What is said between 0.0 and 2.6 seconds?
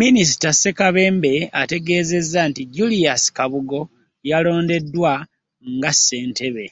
Minisita Ssekambebe ategeezezza